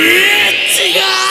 [0.00, 1.29] 違う！